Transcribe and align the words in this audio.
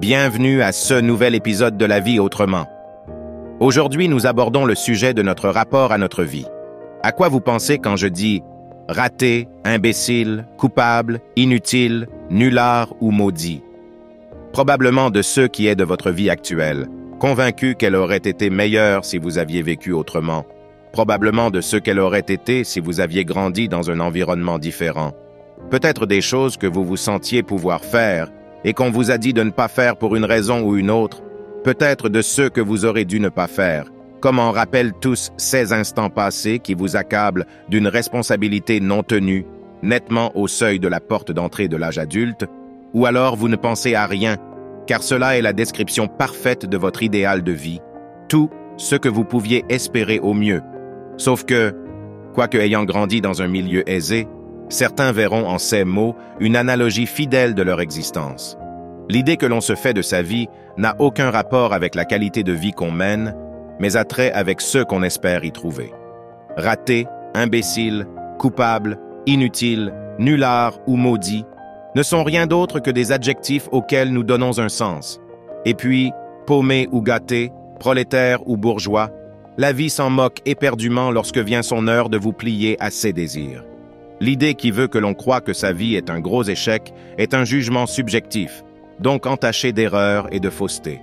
Bienvenue 0.00 0.62
à 0.62 0.70
ce 0.70 0.94
nouvel 0.94 1.34
épisode 1.34 1.76
de 1.76 1.84
La 1.84 1.98
vie 1.98 2.20
autrement. 2.20 2.68
Aujourd'hui, 3.58 4.08
nous 4.08 4.28
abordons 4.28 4.64
le 4.64 4.76
sujet 4.76 5.12
de 5.12 5.22
notre 5.22 5.48
rapport 5.48 5.90
à 5.90 5.98
notre 5.98 6.22
vie. 6.22 6.46
À 7.02 7.10
quoi 7.10 7.28
vous 7.28 7.40
pensez 7.40 7.78
quand 7.78 7.96
je 7.96 8.06
dis 8.06 8.44
raté, 8.88 9.48
imbécile, 9.64 10.46
coupable, 10.56 11.18
inutile, 11.34 12.06
nulard 12.30 12.94
ou 13.00 13.10
maudit 13.10 13.60
Probablement 14.52 15.10
de 15.10 15.20
ceux 15.20 15.48
qui 15.48 15.66
est 15.66 15.74
de 15.74 15.82
votre 15.82 16.12
vie 16.12 16.30
actuelle, 16.30 16.86
convaincu 17.18 17.74
qu'elle 17.74 17.96
aurait 17.96 18.18
été 18.18 18.50
meilleure 18.50 19.04
si 19.04 19.18
vous 19.18 19.36
aviez 19.36 19.62
vécu 19.62 19.90
autrement, 19.90 20.46
probablement 20.92 21.50
de 21.50 21.60
ceux 21.60 21.80
qu'elle 21.80 21.98
aurait 21.98 22.20
été 22.20 22.62
si 22.62 22.78
vous 22.78 23.00
aviez 23.00 23.24
grandi 23.24 23.68
dans 23.68 23.90
un 23.90 23.98
environnement 23.98 24.60
différent, 24.60 25.10
peut-être 25.72 26.06
des 26.06 26.20
choses 26.20 26.56
que 26.56 26.68
vous 26.68 26.84
vous 26.84 26.96
sentiez 26.96 27.42
pouvoir 27.42 27.80
faire 27.80 28.28
et 28.64 28.72
qu'on 28.72 28.90
vous 28.90 29.10
a 29.10 29.18
dit 29.18 29.32
de 29.32 29.42
ne 29.42 29.50
pas 29.50 29.68
faire 29.68 29.96
pour 29.96 30.16
une 30.16 30.24
raison 30.24 30.62
ou 30.62 30.76
une 30.76 30.90
autre, 30.90 31.22
peut-être 31.64 32.08
de 32.08 32.22
ceux 32.22 32.48
que 32.48 32.60
vous 32.60 32.84
aurez 32.84 33.04
dû 33.04 33.20
ne 33.20 33.28
pas 33.28 33.46
faire, 33.46 33.90
comme 34.20 34.38
en 34.38 34.50
rappellent 34.50 34.94
tous 35.00 35.30
ces 35.36 35.72
instants 35.72 36.10
passés 36.10 36.58
qui 36.58 36.74
vous 36.74 36.96
accablent 36.96 37.46
d'une 37.68 37.86
responsabilité 37.86 38.80
non 38.80 39.02
tenue, 39.02 39.46
nettement 39.82 40.36
au 40.36 40.48
seuil 40.48 40.80
de 40.80 40.88
la 40.88 41.00
porte 41.00 41.32
d'entrée 41.32 41.68
de 41.68 41.76
l'âge 41.76 41.98
adulte, 41.98 42.46
ou 42.94 43.06
alors 43.06 43.36
vous 43.36 43.48
ne 43.48 43.56
pensez 43.56 43.94
à 43.94 44.06
rien, 44.06 44.36
car 44.86 45.02
cela 45.02 45.36
est 45.36 45.42
la 45.42 45.52
description 45.52 46.08
parfaite 46.08 46.66
de 46.66 46.76
votre 46.76 47.02
idéal 47.02 47.42
de 47.42 47.52
vie, 47.52 47.80
tout 48.28 48.50
ce 48.76 48.96
que 48.96 49.08
vous 49.08 49.24
pouviez 49.24 49.64
espérer 49.68 50.18
au 50.18 50.34
mieux. 50.34 50.62
Sauf 51.16 51.44
que, 51.44 51.74
quoique 52.34 52.58
ayant 52.58 52.84
grandi 52.84 53.20
dans 53.20 53.42
un 53.42 53.48
milieu 53.48 53.88
aisé, 53.88 54.26
certains 54.68 55.12
verront 55.12 55.46
en 55.46 55.58
ces 55.58 55.84
mots 55.84 56.14
une 56.40 56.56
analogie 56.56 57.06
fidèle 57.06 57.54
de 57.54 57.62
leur 57.62 57.80
existence. 57.80 58.58
L'idée 59.08 59.36
que 59.36 59.46
l'on 59.46 59.60
se 59.60 59.74
fait 59.74 59.94
de 59.94 60.02
sa 60.02 60.22
vie 60.22 60.48
n'a 60.76 60.94
aucun 60.98 61.30
rapport 61.30 61.72
avec 61.72 61.94
la 61.94 62.04
qualité 62.04 62.42
de 62.42 62.52
vie 62.52 62.72
qu'on 62.72 62.90
mène, 62.90 63.34
mais 63.80 63.96
a 63.96 64.04
trait 64.04 64.32
avec 64.32 64.60
ceux 64.60 64.84
qu'on 64.84 65.02
espère 65.02 65.44
y 65.44 65.52
trouver. 65.52 65.92
Raté, 66.56 67.06
imbécile, 67.34 68.06
coupable, 68.38 68.98
inutile, 69.26 69.92
nulard 70.18 70.78
ou 70.86 70.96
maudit 70.96 71.44
ne 71.94 72.02
sont 72.02 72.22
rien 72.22 72.46
d'autre 72.46 72.80
que 72.80 72.90
des 72.90 73.12
adjectifs 73.12 73.68
auxquels 73.72 74.12
nous 74.12 74.24
donnons 74.24 74.58
un 74.58 74.68
sens. 74.68 75.20
Et 75.64 75.74
puis, 75.74 76.12
paumé 76.46 76.88
ou 76.92 77.00
gâté, 77.00 77.50
prolétaire 77.80 78.46
ou 78.46 78.56
bourgeois, 78.56 79.10
la 79.56 79.72
vie 79.72 79.90
s'en 79.90 80.10
moque 80.10 80.40
éperdument 80.44 81.10
lorsque 81.10 81.38
vient 81.38 81.62
son 81.62 81.88
heure 81.88 82.08
de 82.10 82.18
vous 82.18 82.32
plier 82.32 82.76
à 82.78 82.90
ses 82.90 83.12
désirs. 83.12 83.64
L'idée 84.20 84.54
qui 84.54 84.70
veut 84.70 84.88
que 84.88 84.98
l'on 84.98 85.14
croit 85.14 85.40
que 85.40 85.52
sa 85.52 85.72
vie 85.72 85.94
est 85.94 86.10
un 86.10 86.20
gros 86.20 86.42
échec 86.42 86.92
est 87.18 87.34
un 87.34 87.44
jugement 87.44 87.86
subjectif, 87.86 88.64
donc 88.98 89.26
entaché 89.26 89.72
d'erreurs 89.72 90.26
et 90.32 90.40
de 90.40 90.50
fausseté. 90.50 91.00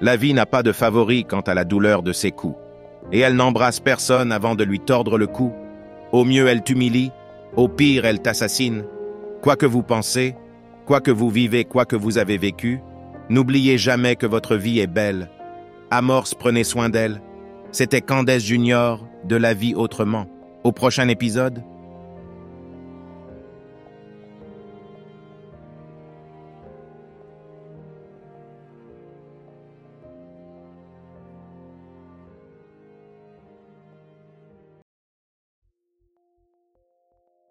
La 0.00 0.16
vie 0.16 0.34
n'a 0.34 0.46
pas 0.46 0.62
de 0.62 0.72
favori 0.72 1.24
quant 1.24 1.40
à 1.40 1.54
la 1.54 1.64
douleur 1.64 2.02
de 2.02 2.12
ses 2.12 2.32
coups, 2.32 2.56
et 3.12 3.20
elle 3.20 3.36
n'embrasse 3.36 3.80
personne 3.80 4.32
avant 4.32 4.54
de 4.54 4.64
lui 4.64 4.80
tordre 4.80 5.18
le 5.18 5.26
cou. 5.26 5.52
Au 6.12 6.24
mieux, 6.24 6.48
elle 6.48 6.62
t'humilie, 6.62 7.12
au 7.56 7.68
pire, 7.68 8.04
elle 8.04 8.20
t'assassine. 8.20 8.84
Quoi 9.42 9.56
que 9.56 9.66
vous 9.66 9.82
pensez, 9.82 10.34
quoi 10.86 11.00
que 11.00 11.10
vous 11.10 11.30
vivez, 11.30 11.64
quoi 11.64 11.84
que 11.84 11.96
vous 11.96 12.18
avez 12.18 12.38
vécu, 12.38 12.80
n'oubliez 13.28 13.78
jamais 13.78 14.16
que 14.16 14.26
votre 14.26 14.56
vie 14.56 14.80
est 14.80 14.86
belle. 14.88 15.30
Amorce, 15.90 16.34
prenez 16.34 16.64
soin 16.64 16.88
d'elle. 16.88 17.20
C'était 17.70 18.00
Candace 18.00 18.42
Junior 18.42 19.06
de 19.24 19.36
La 19.36 19.54
vie 19.54 19.74
autrement. 19.74 20.26
Au 20.64 20.72
prochain 20.72 21.08
épisode, 21.08 21.62